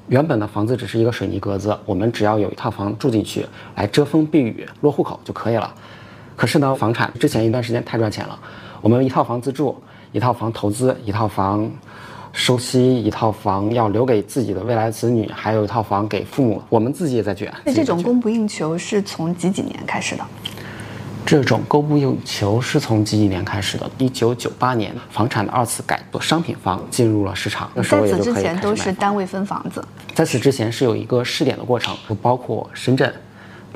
[0.08, 3.46] 原本的房子只是一个水泥格子，我们只要有一套房住进去，
[3.76, 5.72] 来遮风避雨、落户口就可以了。
[6.34, 8.36] 可是呢，房产之前一段时间太赚钱了，
[8.80, 9.76] 我们一套房自住，
[10.10, 11.70] 一套房投资，一套房
[12.32, 17.52] 收息，一套房要留给自己的未来子女，还有一套房给父母，我们自己也在卷。
[17.64, 20.24] 那这种供不应求是从几几年开始的？
[21.26, 23.88] 这种供不应求是从几几年开始的？
[23.98, 27.70] 一九九八年，房产的二次改做，商品房进入了市场。
[27.76, 29.85] 在此之前都是单位分房子。
[30.14, 33.12] 在此之前是有一个试点的过程，包括深圳，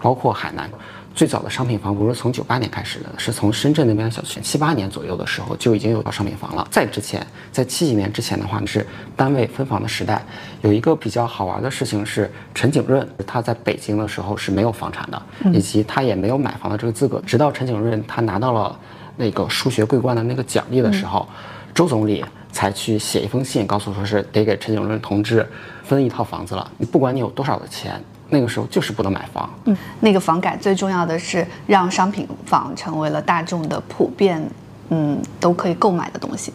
[0.03, 0.69] 包括海南。
[1.15, 6.67] 最早的商品房不是从九八年开始的，是从深圳那边的小区，七八年左右的时候就已经有商品房了。
[6.73, 10.21] 在之前，在七几年之前的话是单位分房的时代。
[10.63, 15.23] 有一个比较好玩的事情是，陈景润他在北京的时候是没有房产的，
[15.53, 17.23] 以及他也没有买房的这个资格。
[17.25, 18.77] 直到陈景润他拿到了
[19.17, 21.29] 那个数学桂冠的那个奖励的时候，
[21.73, 25.49] 周总理才去写一封信，告诉说是得给陈景润同志
[25.85, 26.69] 分一套房子了。
[26.77, 28.03] 你不管你有多少的钱。
[28.31, 29.49] 那个时候就是不能买房。
[29.65, 34.43] 嗯，那个房改最重要的是让商品房成为了大众的普遍，
[34.91, 36.53] 嗯，都可以购买的东西。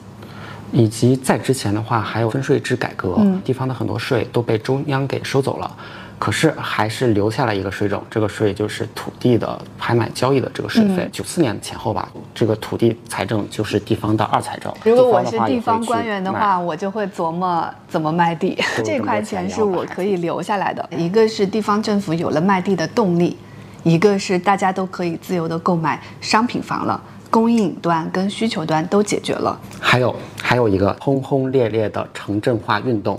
[0.72, 5.76] 以及在之前的话，还有分税制改革，地方的很多税都被中央给收走了。
[6.20, 11.08] 可是还是留下了一个税种，这个税就是土地的拍卖交易的这个税费。
[11.14, 14.72] 九四年前后吧，这个土地财政就是地方的二财政。
[14.84, 18.62] 如果我是地方官员的话，我就会琢磨怎么卖地。
[18.84, 20.88] 这块钱是我可以留下来的。
[20.92, 23.38] 一个是地方政府有了卖地的动力，
[23.84, 29.58] 一个是大家都可以自由的购买商品房了，供应端跟需求端都解决了。
[29.80, 33.18] 还有还有一个轰轰烈烈的城镇化运动。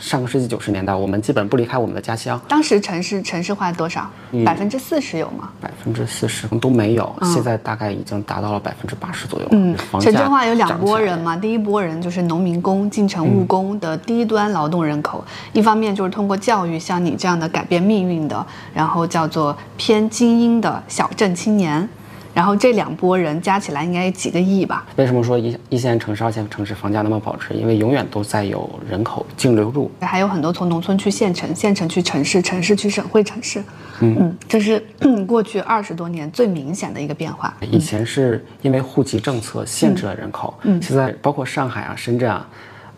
[0.00, 4.10] 上个世纪九十年代，我们基本不离开我们的家乡，当时城市城市化多少？
[4.46, 5.50] 百分之四十有吗？
[5.60, 9.48] 百分之四十都没有，现在大概已经达到了百分之八十左右。
[9.50, 21.86] 嗯，城镇化有两拨人嘛，第一拨人就是农民工、进城务工的低端劳动人口，一方面就是通过教育像你这样的改变命运的，然后叫做偏精英的小镇青年，
[22.34, 24.86] 然后这两拨人加起来应该几个亿吧。
[24.96, 27.54] 为什么说一一线城市、二线城市房价那么保值？
[27.54, 29.90] 因为永远都在有人口净流入。
[30.00, 33.62] 还有很多从农村去县城，县城去城市，城市去省会城市。
[34.02, 34.82] 嗯这是
[35.26, 37.54] 过去二十多年最明显的一个变化。
[37.70, 42.48] 以前是因为户籍政策限制了人口，嗯现在包括上海啊、深圳啊，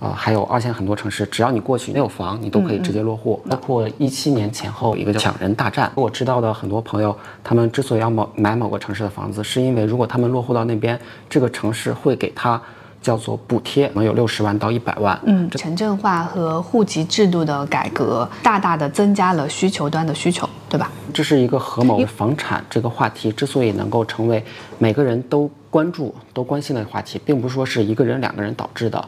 [0.02, 3.40] 呃，还有二线很多城市，只要你过去没有房，你都可以直接落户。
[3.48, 10.98] 包括一七年前后一个叫抢人大战，我知道的很多朋友，他们之所以要某买某个城市的房子，是因为如果他们落户到那边，
[11.30, 12.60] 这个城市会给他
[13.00, 15.16] 叫做补贴，能有六十万到一百万。
[15.24, 20.90] 嗯，城镇化和户籍制度的改革，大大的增加了需求端的需求，对吧？
[21.14, 24.44] 这是一个合谋房产这个话题之所以能够成为
[24.78, 29.04] 每个人都关注、都关心的话题，并不是说是一个人、两个人导致的，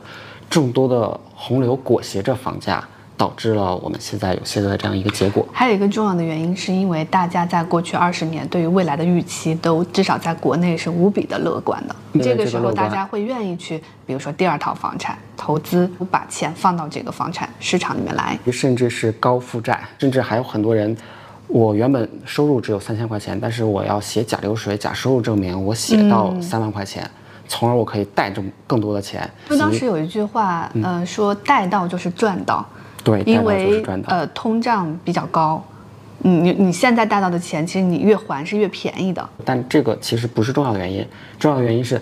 [0.49, 2.83] 众多的洪流裹挟着房价，
[3.17, 5.47] 导致了我们现在有现在的这样一个结果。
[5.53, 11.95] 还有一个重要的原因，是因为大家在过去二十年对于未来的预期，都至少在国内是无比的乐观的。
[12.23, 18.39] 这个时候，大家会愿意去，比如说第二套房产投资，把钱放到这个房产市场里面来。
[18.53, 20.97] 甚至是高负债，甚至还有很多人，
[21.49, 27.09] 我原本收入只有三千块钱，但是我要写假流水、假收入证明，我写到三万块钱，
[27.47, 29.29] 从而我可以贷这么更多的钱。
[29.49, 32.67] 就当时有一句话，呃，说贷到就是赚到，
[33.03, 33.83] 对，因为。
[34.07, 35.63] 呃通胀比较高，
[36.23, 39.29] 嗯，你你现在贷到的钱，其实你越还是越便宜的。
[39.45, 41.07] 但这个其实不是重要的原因，
[41.39, 42.01] 重要的原因是，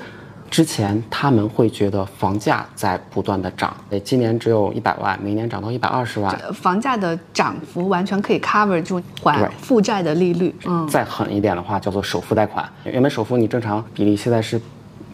[0.50, 10.54] 之前他们会觉得房价在不断的涨，诶，今年只有一百万，明年涨到一百二十万，呃房价的涨幅完全可以 cover 住还负债的利率。
[10.66, 12.68] 嗯，再狠一点的话叫做首付贷款。
[12.84, 14.60] 原本首付你正常比例现在是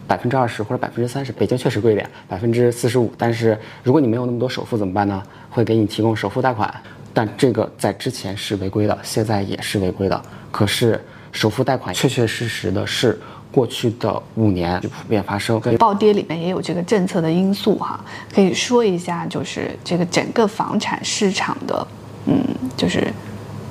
[0.09, 3.13] 百分之二十或者百分之三十，北京确实贵一点，百分之四十五。
[3.15, 5.21] 但是如果你没有那么多首付怎么办呢？
[5.51, 6.73] 会给你提供首付贷款，
[7.13, 10.19] 但这个在之前是违规的，现在也是违规的。
[10.49, 10.99] 可是
[11.31, 13.19] 首付贷款确确实实的是
[13.51, 15.61] 过去的五年就普遍发生。
[15.77, 21.87] 暴跌里面也有这个政策的因素哈，可以说一下，就是这个整个房产市场的，
[22.25, 22.35] 嗯，
[22.75, 23.13] 就是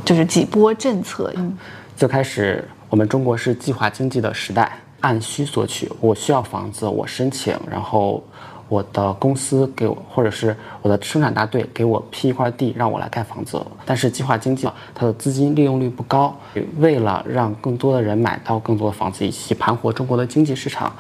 [0.05, 1.57] 就是几波政策，嗯，
[1.97, 8.23] 最开始我们中国是计划经济的时代，按需索取，我需要房子，我申请，然后
[8.69, 13.65] 我的公司给我，或者是我的生产大队给我批一块地，让我来盖房子。
[13.87, 16.37] 但是计划经济它的资金利用率不高，
[16.79, 20.95] 为了让更多的人买到更多的房子，以及盘活中国的经济市场，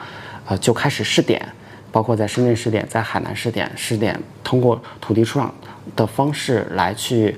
[0.47, 1.47] 呃，就开始试点。
[1.91, 5.51] 包括在深圳试点，在海南试点，试点通过土地出让
[5.97, 7.35] 的方式来去，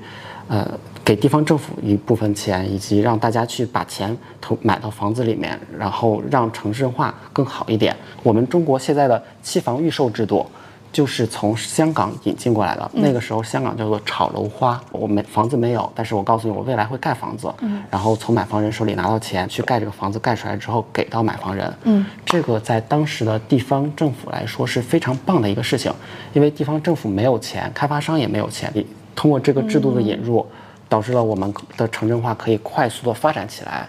[0.49, 0.69] 呃，
[1.03, 7.95] 给地方政府一部分钱，以及让大家去把钱投买到房子里面，然后让城市化更好一点。
[8.23, 10.45] 我们中国现在的期房预售制度。
[10.93, 12.91] 就是从香港引进过来的。
[12.95, 14.77] 那个时候，香港叫做炒楼花。
[14.91, 17.49] 我没房子没有，但是我告诉你，我未来会盖房子。
[17.89, 21.73] 然后从买房人手里拿到钱去盖这个房子，盖出来之后给到买房人。
[21.83, 25.89] 嗯，这个在当时的地方政府来说是非常棒的一个事情，
[26.33, 28.69] 因为地方政府没有钱，开发商也没有钱，
[29.15, 30.45] 通过这个制度的引入，
[30.91, 33.87] 导致了我们的城镇化可以快速的发展起来。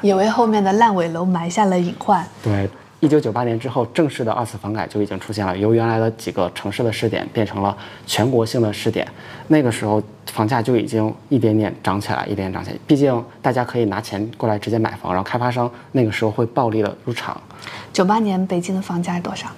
[0.00, 2.24] 也为后面的烂尾楼埋下了隐患。
[2.40, 9.04] 对，一九九八年之后，正式的二次房改就已经出现了，由原来的几个城市的试点变成了全国性的试点。
[9.48, 12.76] 那个时候，房价就已经一点点涨起来，一点点涨起来。
[12.86, 17.40] 毕竟大家可以拿钱过来直接买房，然后开发商那个时候会暴力的入场。
[17.92, 19.48] 九八年北京的房价是多少？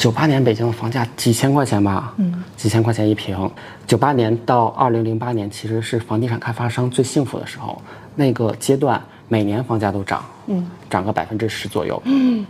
[0.00, 3.50] 九八年北京的房价几千块钱吧，嗯，几千块钱一平。
[3.86, 7.82] 九八年到二零零八年，其实是房地产开发商最幸福的时候，
[8.14, 12.46] 那个阶段每年房价都涨，嗯，涨个百分之十左右，嗯，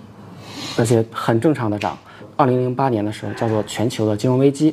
[0.78, 1.98] 而且很正常的涨。
[2.36, 4.72] 二零零八年的时候叫做全球的金融危机，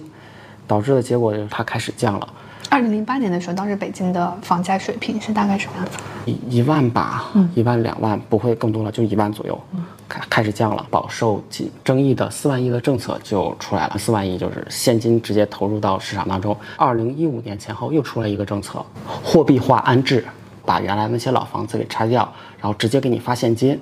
[0.68, 2.30] 导致的结果就是它开始降了。
[2.70, 5.98] 二零零八年的时候，当时北京的房价水平是大概什么样子？
[6.26, 9.60] 一一万吧，一万两万不会更多了，就一万左右，
[10.08, 10.86] 开开始降了。
[10.90, 16.56] 饱受争争议的四万亿的政策就出来了，四万亿就是现金直接投入到市场当中。
[16.76, 18.86] 二零一五年前后又出来一个政策，
[19.24, 20.26] 货币化安置，
[20.66, 23.80] 把原来那些老房子给拆掉，然后直接给你发现金，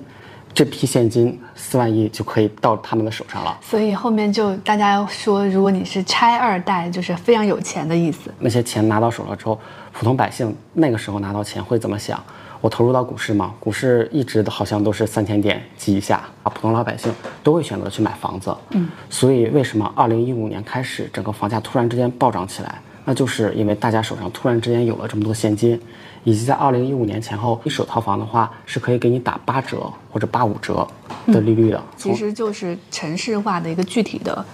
[0.56, 3.58] 这批现金四万亿就可以到他们的手上了。
[3.60, 8.32] 所以后面就大家说，如果你是拆二代，就是非常有钱的意思。
[8.38, 9.60] 那些钱拿到手了之后，
[9.92, 12.18] 普通百姓那个时候拿到钱会怎么想？
[12.62, 18.56] 我投入到股市嘛，股市一直好像都是三千点及以下，啊，普通老百姓都会选择去买房子。
[18.70, 22.80] 嗯，所以为什么二零一五年开始整个房价突然之间暴涨起来？
[23.06, 25.80] 那就是因为大家手上突然之间有了这么多现金，
[26.24, 30.86] 以及在二零一五年前后，一手套房的话是可以给你打八折或者八五折
[31.28, 31.82] 的利率的。
[31.96, 34.44] 其实就是城市化的一个具体的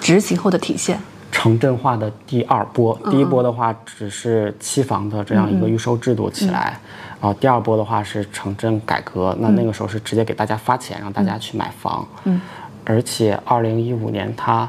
[0.00, 0.98] 执行后的体现。
[1.32, 6.78] 城镇化的第二波，第一波的话只是期房的这样一个预售制度起来，
[7.20, 12.06] 然后第二波的话是城镇改革，那那个时候是直接给大家发钱让大家去买房。
[12.24, 12.40] 嗯，
[12.84, 14.68] 而且二零一五年它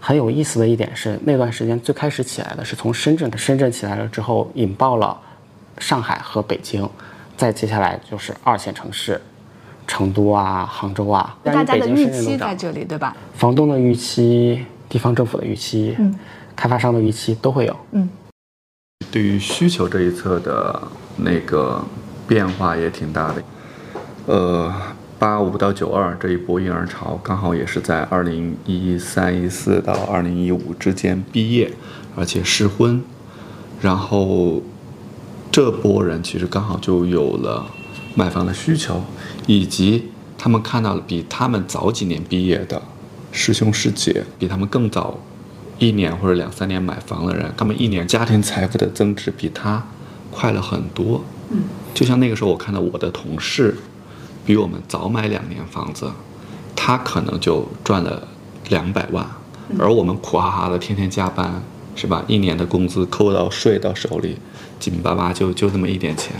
[0.00, 5.18] 很有意思的一点是，那段时间最开始起来的是从深圳，深圳起来了之后引爆了
[5.78, 6.88] 上海和北京，
[7.36, 9.20] 再接下来就是二线城市，
[9.86, 11.36] 成都啊、杭州啊。
[11.42, 13.16] 大家的预期在这里，对吧？
[13.34, 14.64] 房东的预期。
[14.90, 16.14] 地方政府的预期，嗯，
[16.56, 18.08] 开发商的预期都会有，嗯，
[19.10, 20.82] 对于需求这一侧的
[21.14, 21.84] 那个
[22.26, 23.42] 变化也挺大的，
[24.24, 24.74] 呃，
[25.18, 31.72] 八五到九二这一波婴儿潮刚好也是在二零一三一四到二零一五之间毕业，
[32.14, 33.02] 而且适婚，
[33.80, 34.62] 然后
[35.50, 37.66] 这波人其实刚好就有了
[38.14, 39.02] 买房的需求，
[39.46, 42.80] 以及他们看到了比他们早几年毕业的。
[43.30, 45.18] 师兄师姐比他们更早
[45.78, 49.84] 一年或者两三年买房的人，他们一年家庭财富的增值比他
[50.30, 51.22] 快了很多。
[51.50, 53.76] 嗯，就像那个时候我看到我的同事
[54.48, 56.10] 比我们早买两年房子，
[56.74, 58.26] 他可能就赚了
[58.70, 59.28] 两百万，
[59.78, 61.62] 而我们苦哈哈的天天加班，
[61.94, 62.24] 是吧？
[62.26, 64.38] 一年的工资扣到税到手里，
[64.80, 66.32] 紧巴巴就就那么一点钱。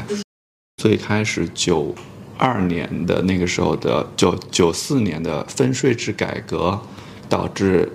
[0.82, 1.94] 最开始九。
[2.40, 6.78] 二年的那个时候的九九四年的分税制改革，
[7.28, 7.90] 导致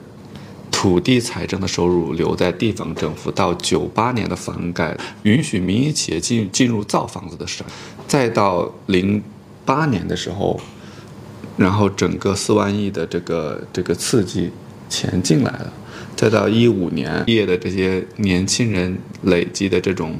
[0.69, 3.32] 土地财政的收入留在地方政府。
[3.32, 7.67] 到九八年的房改允许民营企业进进入造房子的市场，
[8.06, 9.23] 再到零
[9.65, 10.60] 八年的时候，
[11.58, 14.52] 然后整个四万亿的这个这个刺激
[14.89, 15.73] 钱进来了，
[16.15, 20.15] 再到一五年毕业的这些年轻人累积的这种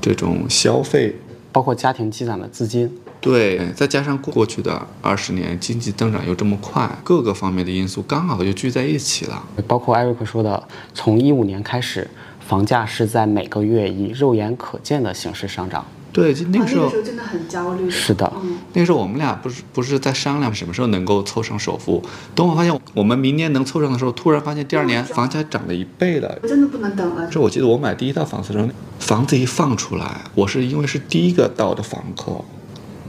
[0.00, 1.16] 这种消费，
[1.50, 2.90] 包括家庭积攒的资金。
[3.20, 9.44] 对，再加上过去的二十年经济增长又这么快，各个方面的因素刚好就聚在一起了。
[9.68, 10.60] 包括艾瑞克说的，
[10.92, 12.08] 从一五年开始，
[12.40, 15.86] 房价是在每个月以肉眼可见的形式上涨。
[16.12, 17.88] 对，就那个时候真的很焦虑。
[17.90, 18.30] 是的，
[18.74, 22.02] 那个时候我们俩不是不是在商量什么时候能够凑上首付。
[22.34, 26.38] 等我发现我们明年能凑上的时候，突然发现第二年房价涨了一倍了。
[26.42, 27.26] 我真的不能等了。
[27.28, 32.44] 这我记得我买第一套房子的时候，房子一放出来，我是因为是第一个到的房客。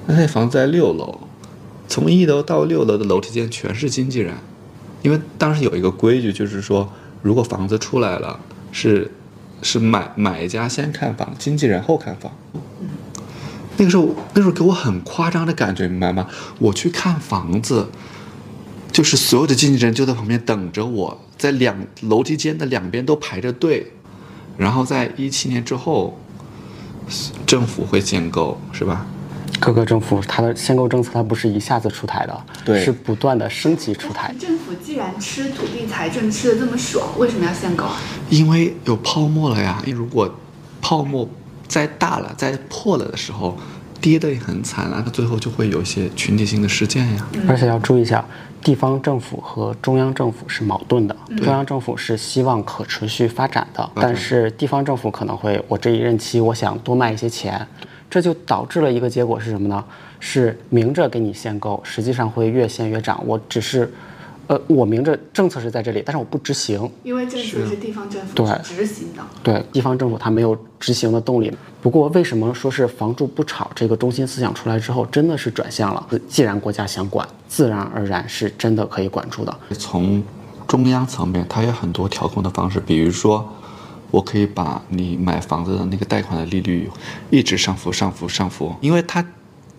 [0.07, 1.19] 那房子在六楼，
[1.89, 4.33] 从一楼到六楼的楼梯间全是经纪人，
[5.01, 6.89] 因为当时有一个规矩，就是说
[7.21, 8.39] 如果房子出来了，
[8.71, 9.11] 是
[9.63, 12.31] 是买买家先看房，经纪人后看房。
[13.77, 16.27] 那个时候，那时候给我很夸张的感觉，明白吗？
[16.59, 17.87] 我去看房子，
[18.91, 23.93] 就是所有的经纪人就在旁边等着我，在两楼梯间的两边都排着队，
[24.57, 26.19] 然后在一七年之后，
[27.47, 29.07] 政府会限购，是吧？
[29.59, 34.33] 各个政府它的限购政策，它不是一下子出台的，对，是不断的升级出台。
[34.39, 37.97] 政府既然吃土地财政吃的这么爽，为什么要限购啊？
[38.29, 39.81] 因为有泡沫了呀！
[39.87, 40.33] 如果
[40.81, 41.27] 泡沫
[41.67, 43.57] 再大了、再破了的时候，
[44.01, 47.25] 跌得也很惨啊，那最后就会有一些群体性的事件呀。
[47.47, 48.25] 而且要注意一下，
[48.61, 51.15] 地方政府和中央政府是矛盾的。
[51.37, 57.65] 中央政府是希望可持续发展的，但是地方政府可能会，我这一任期我想多卖一些钱。
[58.13, 59.83] 这就导致了一个结果是什么呢？
[60.19, 63.19] 是明着给你限购，实际上会越限越涨。
[63.25, 63.91] 我只是，
[64.45, 69.23] 呃，我明着政策是在这里，但是我不执行，因为政策是地方政府执行的。
[69.41, 71.51] 对，地方政府它没有执行的动力。
[71.81, 76.07] 不过，为什么说是房住不炒这个中心思想出来之后，真的是转向了？
[76.27, 79.59] 既然国家想管，自然而然是真的可以管住的。
[79.71, 80.21] 从
[80.67, 83.51] 中央层面，它有很多调控的方式，比如说。
[84.13, 86.87] 我可以把你买房子的那个贷款的利率
[87.31, 89.25] 一直上浮、上浮、上浮，因为它，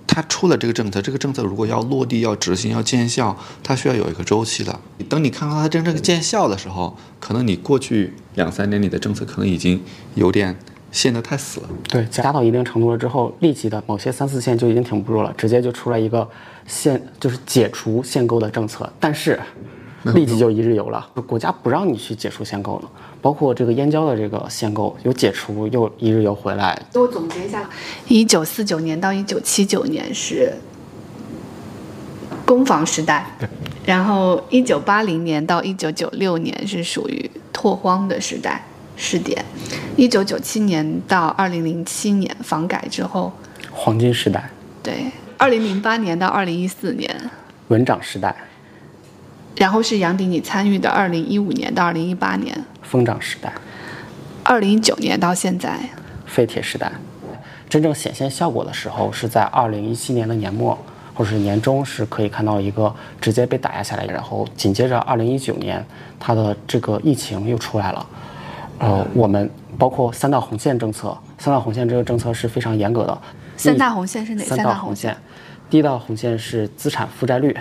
[0.08, 4.76] 它出了这个政策，这个政策如果要落地、要执行、要见效，它需要有一个周期的。
[5.08, 9.80] 等你看到它真正见效的时候，可能你过去两三年你的政策可能已经
[10.16, 10.56] 有点
[10.90, 11.68] 陷得太死了。
[11.88, 16.28] 对，加到一定程度了之后，立即的某些三四线就已经挺不住了，直接就出来一个
[16.66, 19.38] 限，就是解除限购的政策，但是
[20.12, 22.90] 立即就一日游了，国家不让你去解除限购了。
[23.22, 26.78] 包括这个燕郊的这个限购有解除，又一日游回来。
[26.92, 27.68] 我总结一下，
[28.06, 30.52] 一九四九年到一九七九年是
[32.44, 33.26] 攻防时代，
[33.86, 38.62] 然后一九八零年到一九九六年是属于拓荒的时代
[38.96, 39.42] 试点，
[39.96, 43.32] 一九九七年到二零零七年房改之后
[43.72, 44.50] 黄金时代，
[44.82, 45.06] 对，
[45.38, 47.30] 二零零八年到二零一四年，
[47.68, 48.36] 稳涨时代，
[49.56, 53.52] 然后是杨迪你参与的二零一五年到二零一八年，疯涨时代，
[54.42, 55.78] 二零一九年到现在，
[56.26, 56.90] 废铁时代。
[57.68, 60.78] 真正显现效果的时候是在二零一七年的年末
[61.12, 65.84] 或者是年中，是可以看到一个直接被打压下来，然后紧接着二零一九年
[66.20, 68.06] 它的这个疫情又出来了。
[68.78, 69.48] 呃，我们
[69.78, 73.18] 包括三道红线政策，三道红线这个政策是非常严格的。
[73.56, 75.16] 三大红线是哪三大红线？
[75.70, 77.56] 第一道红线是资产负债率，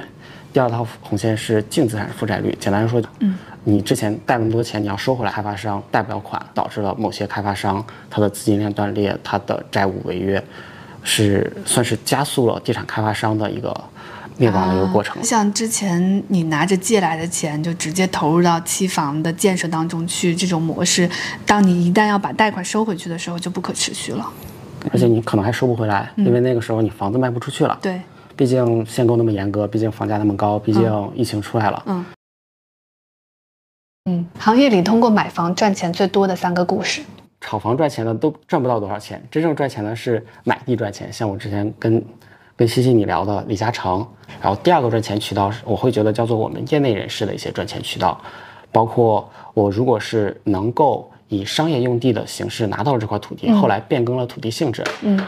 [0.54, 2.56] 第二套红线是净资产负债率。
[2.60, 10.41] 简单说，嗯，你之前贷那么多钱，你要收回来，开发商贷不了款，导致了某些开发商他的资金链断裂，他的债务违约，
[11.01, 13.76] 是算是加速了地产开发商的一个
[14.38, 15.24] 灭亡的一个过程。
[15.24, 21.10] 像之前你拿着借来的钱就直接投入到期房的建设当中去，这种模式，
[21.45, 24.30] 当你一旦要把贷款收回去的时候，就不可持续了。
[24.91, 27.80] 而且你可能还收不回来，因为那个时候你房子卖不出去了。
[27.82, 28.01] 对，
[28.36, 31.84] 毕竟限购那么严格，毕竟房价那么高，毕竟疫情出来了。
[31.86, 32.05] 嗯
[34.05, 37.01] 嗯，行业里通过买房赚钱最多的三个故事。
[37.39, 41.11] 炒房赚钱的都赚不到多少钱，真正赚钱的是买地赚钱。
[41.11, 42.03] 像我之前跟
[42.55, 44.05] 跟西西你聊的李嘉诚，
[44.41, 48.19] 然后第二个赚钱渠道，我会觉得叫做我们业内人士的一些赚钱渠道，
[48.71, 55.19] 包括我如果是能够以商业用地的形式拿到这块土地，后来变更了土地性质，嗯，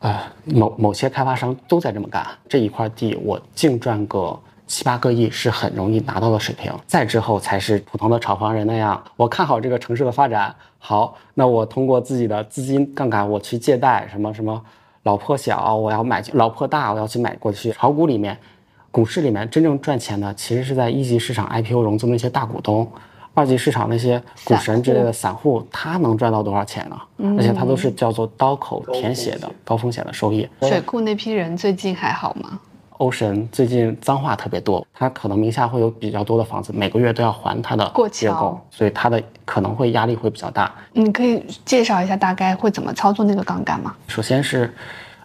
[0.00, 6.72] 啊、某某些开发商都在这么干，这一块地我净赚个七八个亿是很容易拿到的水平。
[6.86, 14.62] 再之后才是普通的炒房人那样，我看好这个城市的发展，好，那我通过自己的资金杠杆，我去借贷，什么什么
[15.02, 17.70] 老破小，我要买老破大，我要去买过去。
[17.72, 18.38] 炒股里面，
[18.90, 22.90] 股市里面真正赚钱的，其实是在一级市场 IPO 融资那些大股东。
[23.40, 27.36] 二级市场那些股神之类的散户，他能赚到多少钱呢？
[27.38, 30.46] 而且他都是叫做刀口舔血的高风险的收益。
[30.60, 32.60] 水库那批人最近还好吗？
[32.98, 40.70] 欧神最近脏话特别多，他可能名下会有比较多的房子，每个月都要还他的过桥月供，所以他的可能会压力会比较大。
[40.92, 43.94] 你可以介绍一下大概会怎么操作那个杠杆吗？
[44.06, 44.70] 首先是，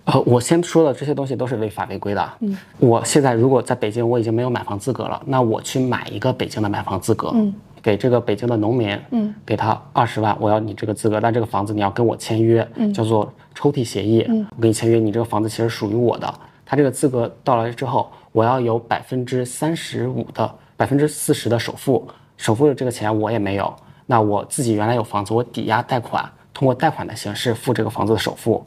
[0.05, 2.29] 呃，我先说的这些东西都是违法违规的。
[2.39, 7.53] 嗯，我现在如果在北京，我已经没有买房资格了，那我去买一个北京的买房资格，嗯，
[7.85, 16.33] 给这个北京的农民，嗯，给他二十万，我要你这个资格，但这个房子你要跟我签约，嗯，叫做抽屉协议，嗯，我跟你签约，你这个房子其实属于我的。
[16.65, 22.07] 他这个资格到来之后，我要有百分之三十五的百分之四十的首付，
[22.37, 23.71] 首付的这个钱我也没有，
[24.07, 28.63] 那我自己原来有房子，我抵押贷款，通过贷款的形式付这个房子的首付，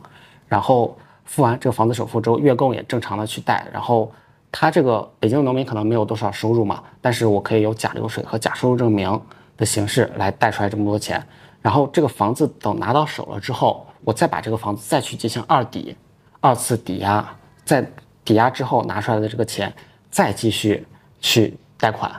[0.47, 4.13] 然后付完这个房子首付之后，月供也正常的去贷，然后
[4.51, 9.21] 他这个北京的农民可能没有多少收入嘛，但是我可以有假流水和假收入证明
[9.57, 11.23] 的形式来贷出来这么多钱，
[11.61, 15.95] 然后这个房子等拿到手了之后，我再把这个房子再去进行二抵，
[16.41, 17.29] 二次抵押，
[17.65, 17.87] 在
[18.25, 19.73] 抵押之后拿出来的这个钱，
[20.11, 20.87] 再继续
[21.21, 22.11] 去贷款，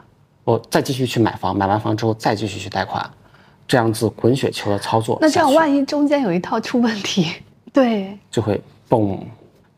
[0.44, 3.10] 我再继续去买房，买完房之后再继续去贷款，
[3.68, 7.34] 这样子滚雪球的操作，那这样万一中间有一套出问题，
[7.74, 9.20] 对就会蹦。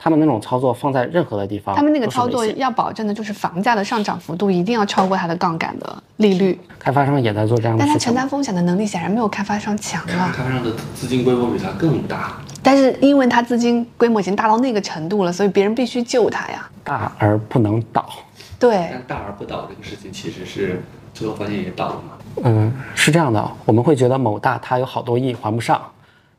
[0.04, 8.08] 他们那种操作放在任何的地方，他们那个操作要保证的就是房价的上涨幅度一定要超过它的杠杆的利率，开发商也在做这样的但它事情。
[8.08, 10.34] 承担风险的能力显然没有开发商强啊。
[10.36, 16.68] 开发商的资金规模比他更大，但是因为他资金规模已经大到那个程度了，所以别人必须救他呀。
[16.84, 18.10] 大而不能倒。
[18.58, 20.82] 对，但大而不倒这个事情其实是
[21.14, 22.41] 最后发现也倒了嘛。
[22.43, 25.80] 嗯，是这样的，我们会觉得某大它有好多亿还不上，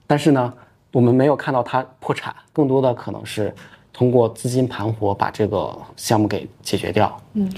[0.08, 0.52] 但是呢，
[0.92, 3.52] 我们没有看到它破产，更多的可能是
[3.92, 7.20] 通过资金盘活把这个项目给解决掉。
[7.34, 7.50] 嗯。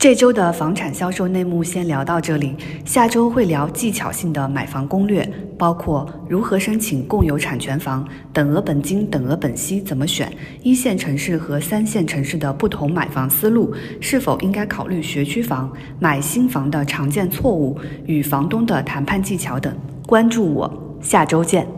[0.00, 2.54] 这周的房产销售内幕先聊到这里，
[2.84, 15.68] 下周会聊技巧性的买房攻略，包括如何申请共有产权房、等额本金、等额本息怎么选、一线城市和三线城市的不同买房思路，是否应该考虑学区房、
[15.98, 17.76] 买新房的常见错误
[18.06, 19.76] 与房东的谈判技巧等。
[20.06, 20.72] 关注我，
[21.02, 21.77] 下周见。